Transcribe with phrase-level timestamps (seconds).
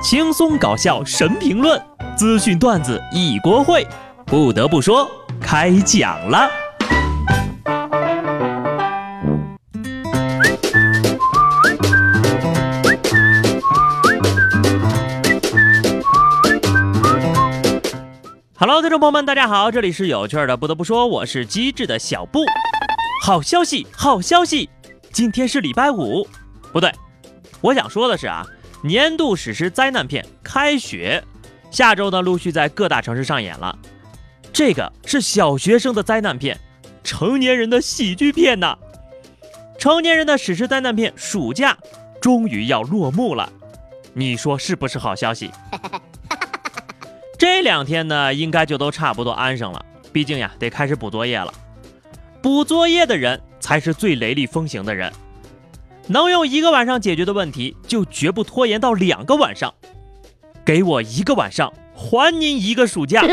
[0.00, 1.80] 轻松搞笑神评论，
[2.16, 3.84] 资讯段子一锅烩。
[4.24, 5.10] 不得不说，
[5.40, 6.48] 开讲了。
[18.56, 20.56] Hello，听众朋友们，大家好，这里是有趣的。
[20.56, 22.44] 不得不说，我是机智的小布。
[23.24, 24.70] 好消息，好消息，
[25.12, 26.26] 今天是礼拜五，
[26.72, 26.92] 不对，
[27.60, 28.46] 我想说的是啊，
[28.82, 31.22] 年度史诗灾难片《开学》，
[31.74, 33.76] 下周呢陆续在各大城市上演了。
[34.52, 36.58] 这个是小学生的灾难片，
[37.02, 38.78] 成年人的喜剧片呐。
[39.78, 41.76] 成年人的史诗灾难片，暑假
[42.20, 43.52] 终于要落幕了，
[44.12, 45.50] 你说是不是好消息？
[47.36, 49.84] 这两天呢，应该就都差不多安生了。
[50.12, 51.52] 毕竟呀，得开始补作业了。
[52.40, 55.12] 补作业的人才是最雷厉风行的人，
[56.08, 59.72] 能用一个晚上解决的问题，就绝不拖延到两个晚上。
[60.64, 63.22] 给我一个晚上，还您一个暑假。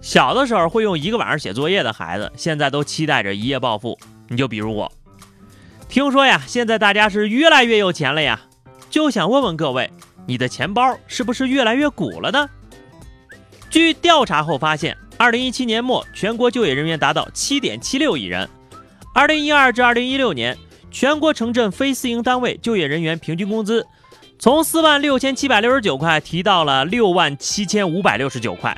[0.00, 3.98] 小的时候会用一个晚上写作业的孩子，现在都期待着一夜暴富。
[4.28, 4.90] 你就比如我，
[5.88, 8.40] 听说呀，现在大家是越来越有钱了呀，
[8.88, 9.90] 就想问问各位。
[10.26, 12.48] 你的钱包是不是越来越鼓了呢？
[13.68, 18.48] 据调查后发现，二零一七年末全国就业人员达到七点七六亿人。
[19.16, 20.58] 二零一二至二零一六年，
[20.90, 23.86] 全国城镇非私营单位就业人员平均工资
[24.38, 28.76] 从四万六千七百六十九块提到了六万七千五百六十九块。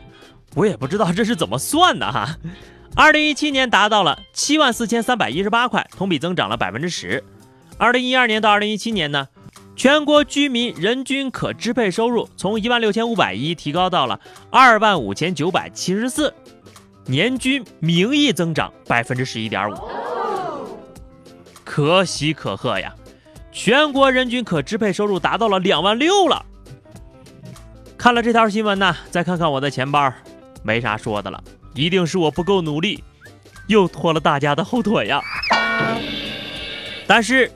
[0.55, 2.36] 我也不知道这是怎么算的哈。
[2.94, 7.25] 二零一七年达到了七万四千三百一十八块，同比增长了百分之十。
[7.77, 9.27] 二零一二年到二零一七年呢？
[9.75, 14.20] 全国居民人均可支配收入从一万六千五百一提高到了
[14.53, 16.33] 二万五千九百七十四，
[17.06, 19.75] 年均名义增长百分之十一点五，
[21.78, 22.92] 可喜可贺呀！
[23.52, 26.44] 全国人均可支配收入达到了两万六了。
[27.96, 30.12] 看了这条新闻呢，再看看我的钱包，
[30.64, 31.41] 没啥说的了，
[31.75, 33.04] 一定是我不够努力，
[33.69, 35.22] 又拖了大家的后腿呀。
[37.06, 37.48] 但是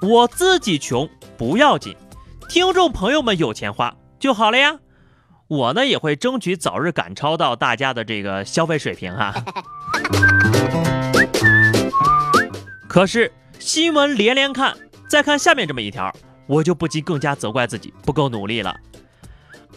[0.00, 1.10] 我自己穷。
[1.36, 1.96] 不要紧，
[2.48, 4.78] 听众朋友们有钱花就好了呀。
[5.48, 9.34] 我呢也会争取早日赶超到大家的这个消费水平哈。
[12.88, 13.32] 可是
[13.64, 14.76] 新闻连连看，
[15.08, 16.14] 再看下面这么一条，
[16.46, 18.76] 我就不禁更加责怪自己不够努力了。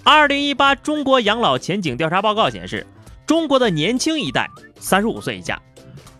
[0.04, 2.86] 二零一八中国养老前景调查报告显示，
[3.26, 5.58] 中国的年轻一代，三十五岁以下，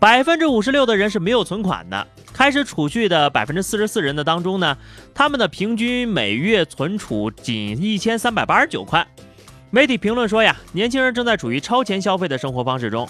[0.00, 2.06] 百分之五十六的人是没有存款的。
[2.32, 4.74] 开始储蓄的百分之四十四人的当中呢，
[5.12, 9.06] 他们的平均每月存储仅一千三百八十九块。
[9.68, 13.06] 媒体评论说呀，年轻人正在处于超前消费的生活方式中。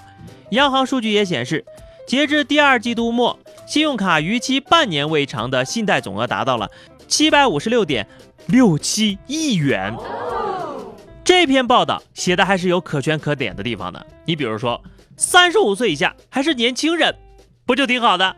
[0.50, 1.64] 央行数据也显示，
[2.08, 6.70] 截至第二季度末，信用卡逾期半年未偿的信贷总额达到了
[7.06, 8.08] 七百五十六点
[8.46, 9.94] 六七亿元。
[11.22, 14.06] 这篇报道写的还是有可圈可点的地方的。
[14.24, 14.82] 你比如说，
[15.18, 17.14] 三十五岁以下还是年轻人，
[17.66, 18.34] 不就挺好的？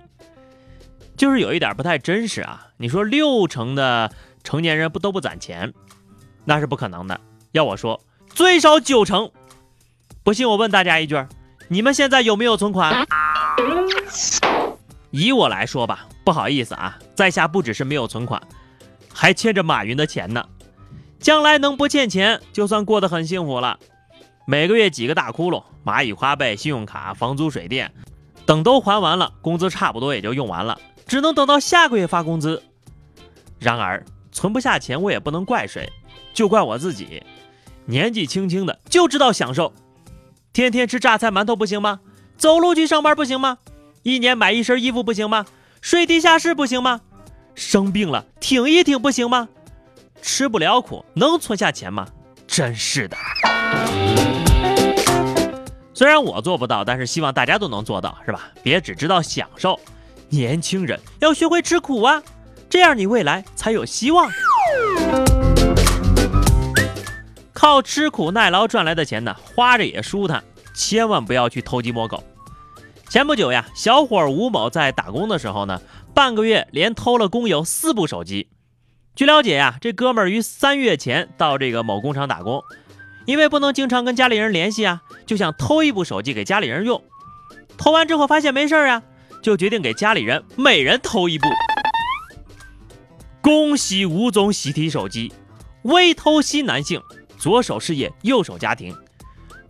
[1.16, 2.66] 就是有一点不太真实啊！
[2.78, 4.10] 你说六成的
[4.42, 5.72] 成年人不都不攒钱，
[6.44, 7.20] 那是不可能的。
[7.52, 8.00] 要我说，
[8.30, 9.30] 最少九成。
[10.24, 11.24] 不信我问大家一句：
[11.68, 13.06] 你们现在有没有存款？
[15.10, 18.40] 以我来说吧，不好意思啊，在下不只是没有存款，
[19.12, 20.44] 还欠着马云的钱呢。
[21.18, 23.78] 将来能不欠钱，就算过得很幸福了。
[24.46, 27.92] 每个月几个大窟窿，蚂蚁花呗、信用卡、房租水电，
[28.46, 30.80] 等都还完了，工资差不多也就用完了。
[31.06, 32.62] 只能等到下个月发工资。
[33.58, 35.92] 然而存不下钱，我也不能怪谁，
[36.32, 37.22] 就怪我自己。
[37.84, 39.72] 年纪轻轻的就知道享受，
[40.52, 42.00] 天天吃榨菜馒头不行吗？
[42.38, 43.58] 走路去上班不行吗？
[44.02, 45.44] 一年买一身衣服不行吗？
[45.82, 47.02] 睡地下室不行吗？
[47.54, 49.48] 生病了挺一挺不行吗？
[50.22, 52.06] 吃不了苦能存下钱吗？
[52.46, 53.16] 真是的。
[55.92, 58.50] 虽然我做不到，但是希望大家都能做到，是吧？
[58.62, 59.78] 别只知道享受。
[60.30, 62.22] 年轻人要学会吃苦啊，
[62.70, 64.30] 这样你未来才有希望。
[67.52, 70.42] 靠吃苦耐劳赚来的钱呢，花着也舒坦，
[70.74, 72.24] 千万不要去偷鸡摸狗。
[73.10, 75.82] 前不久呀，小伙吴某在打工的时候呢，
[76.14, 78.48] 半个月连偷了工友四部手机。
[79.16, 82.62] 据了解呀，这哥们儿于三月前到这个某工厂打工，
[83.26, 87.02] 因为不能经常跟家里人联系啊，就想偷一部手机给家里人用。
[87.76, 89.02] 偷完之后发现没事儿啊。
[89.42, 91.46] 就决定给家里人每人偷一部。
[93.40, 95.32] 恭喜吴总喜提手机，
[95.82, 97.02] 微偷新男性，
[97.38, 98.94] 左手事业，右手家庭。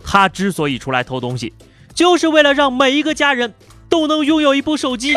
[0.05, 1.55] 他之所以出来偷东西，
[2.01, 3.53] 就是为了让每一个家人
[3.91, 5.13] 都能拥有一部手机。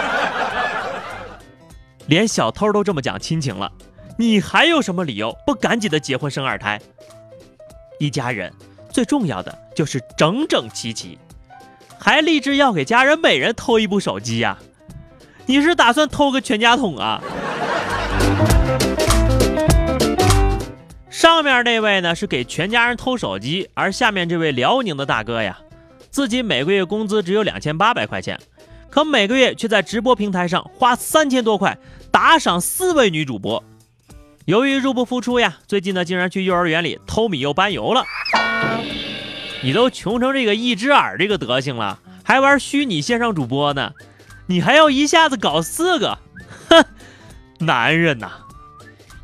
[2.06, 3.72] 连小偷都这么讲亲情了，
[4.18, 6.78] 你还有什么理由不赶紧的结婚生二胎？
[7.98, 8.52] 一家人
[8.92, 11.18] 最重要的就是整整齐齐，
[11.98, 14.58] 还立志要给家人每人偷一部手机呀？
[15.46, 17.22] 你是打算偷个全家桶啊？
[21.08, 25.58] 上面那位呢是给全家人偷手机，而下面这位辽宁的大哥呀，
[26.10, 28.38] 自己每个月工资只有两千八百块钱，
[28.90, 31.78] 可每个月却在直播平台上花三千多块
[32.10, 33.62] 打赏四位女主播。
[34.46, 38.04] 由于入不敷出呀，最近呢竟然去幼儿园里偷米又搬油了。
[39.62, 43.92] 你都穷成这个一只耳这个德行了，还玩虚拟线上主播呢？
[44.46, 46.18] 你还要一下子搞四个？
[46.68, 46.84] 哼，
[47.60, 48.32] 男人呐！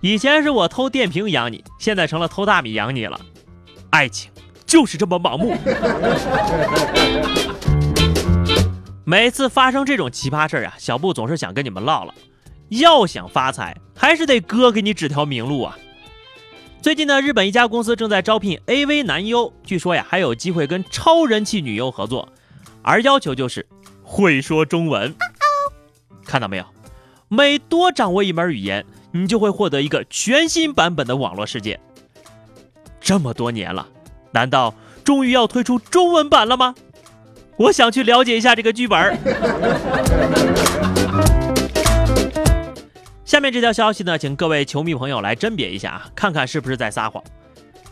[0.03, 3.19] 以前是我偷电瓶养你，现在成了偷大米养你了。
[3.91, 4.31] 爱情
[4.67, 5.57] 就是这么盲目。
[9.05, 12.13] 每次发生这种奇葩事儿啊，小布总是想跟你们唠唠。
[12.69, 15.79] 要想发财，还是得哥给你指条明路啊。
[16.83, 22.29] 最近呢，日本一家公司正在招聘 AV 男优，据说呀还有机会跟超人气女优合作，
[22.83, 23.65] 而要求就是
[24.03, 25.15] 会说中文。
[26.25, 26.65] 看到没有？
[27.29, 28.85] 每多掌握一门语言。
[29.13, 31.81] 你就会获得一个全新版本的网络世界。
[33.01, 33.89] 这么多年了，
[34.37, 36.75] 难道终于要推出中文版了吗？
[37.57, 38.97] 我想去了解一下这个剧本。
[43.25, 47.25] 下面这条消息呢，请各位球迷朋友来甄别一下啊，看看是不是在撒谎。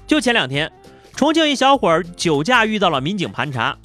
[0.06, 0.70] 就前两天，
[1.17, 3.79] 重庆一小伙儿酒驾遇到了民警盘查，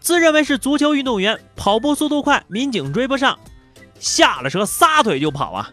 [0.00, 3.38] 自认为是足球运动员，跑步速度快，民警追不上，
[4.00, 5.68] 下了车撒腿就跑啊。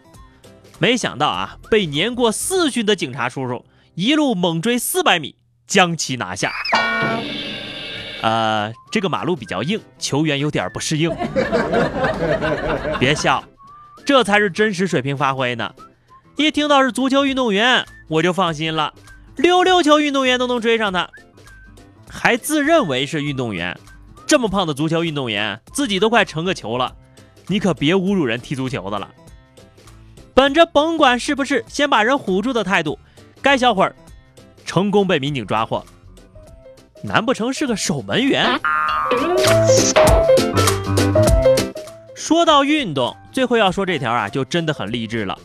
[0.78, 3.64] 没想到啊，被年过四旬的警察叔叔
[3.94, 6.52] 一路猛追四百米，将其拿下。
[8.22, 11.14] 呃，这个马路比较硬，球员有点不适应。
[12.98, 13.44] 别笑，
[14.06, 15.74] 这才是真实水平发挥呢。
[16.36, 18.94] 一听到是足球运动员，我就放心了。
[19.36, 21.10] 溜溜球运动员都能追上他，
[22.08, 23.78] 还自认为是运动员。
[24.26, 26.96] 这么胖的足球运动员，自己都快成个球了，
[27.46, 29.10] 你可别侮辱人踢足球的了。
[30.32, 32.98] 本着甭管是不是先把人唬住的态度，
[33.42, 33.94] 该小伙儿
[34.74, 35.86] 成功被民警抓获。
[37.00, 38.60] 难不成是个守门员？
[42.16, 45.38] 说到运动，最后要说这条啊，就真的很励志了。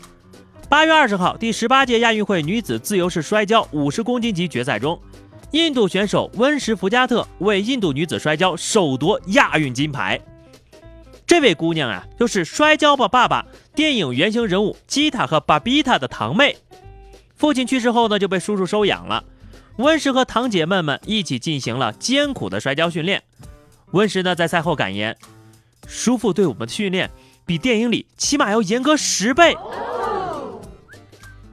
[0.68, 5.00] 八月二十号，第十八届亚运会女子自由式摔跤五十公斤级决赛中，
[5.52, 10.20] 印度选手温什福加特为印度女子摔跤首夺亚运金牌。
[11.24, 13.42] 这位姑娘啊，就是《摔跤吧，爸爸》
[13.76, 16.56] 电影原型人物基塔和巴比塔的堂妹。
[17.40, 19.24] 父亲去世后呢，就被叔叔收养了。
[19.76, 23.22] 温实和堂姐妹们一起进行了艰苦的摔跤训练。
[23.92, 25.16] 温实呢，在赛后感言
[25.88, 27.10] ：“叔父对我们的训练
[27.46, 29.56] 比电影里起码要严格十倍。”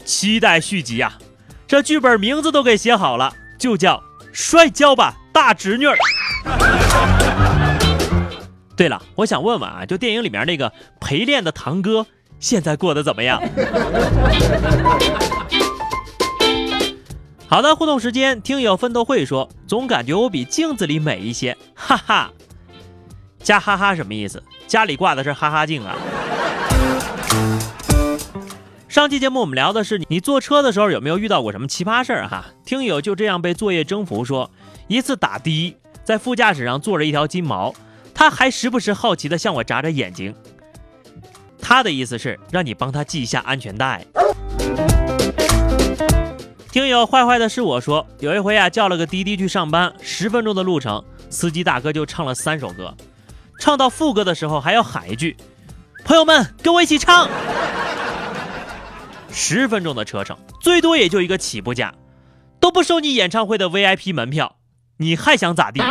[0.04, 1.18] 期待续集啊！
[1.66, 3.96] 这剧本名字都给写好了，就叫
[4.34, 5.86] 《摔跤吧，大侄女》。
[8.76, 12.06] 对了，我想问问啊，就电影里面那个陪练的堂哥，
[12.42, 13.42] 现在过得怎么样？
[17.50, 22.30] 好的，互动时间，听友奋斗会说，总感觉我比镜子里美一些，哈哈。
[23.40, 24.44] 加哈哈什么意思？
[24.68, 25.96] 家里挂的是哈哈镜啊。
[28.90, 32.48] 上期节目我们聊的是你坐车的时候有没有遇到过什么奇葩事儿哈？
[32.66, 34.52] 听友就这样被作业征服，说
[34.88, 37.74] 一次打的，在副驾驶上坐着一条金毛。
[38.14, 40.36] 他还时不时好奇地向我眨眨眼睛，
[41.62, 44.06] 他的意思是让你帮他系一下安全带。
[46.78, 52.94] 听友坏坏的是我说，有一回啊叫了个滴滴去上班，十分钟的路程，司机大哥就唱了三首歌，
[53.60, 55.36] 唱到副歌的时候还要喊一句
[56.06, 57.28] ：“朋友们跟我一起唱。
[59.34, 61.96] ”十分钟的车程，最多也就一个起步价，
[62.60, 64.58] 都不收你演唱会的 VIP 门票，
[64.98, 65.82] 你还想咋地？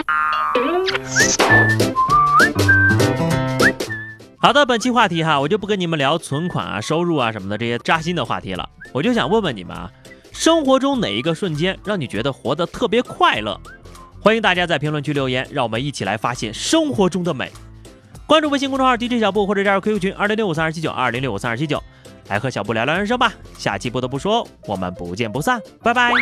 [4.38, 8.68] 好的，本期话题哈，我就不跟你们聊存款啊、收入啊什么的这些扎心的话题了。
[8.92, 9.90] 我就想问问你们啊，
[10.38, 13.58] 生活中哪一个瞬间让你觉得活得特别快乐？
[14.20, 17.50] 欢迎大家在评论区留言，让我们一起来发现生活中的美。
[18.26, 21.82] 关注微信公众号 DJ 小布或者加入 QQ 群二零六五三二七九二零六五三二七九，
[22.28, 23.32] 来和小布聊聊人生吧。
[23.56, 26.12] 下期不得不说，我们不见不散，拜拜。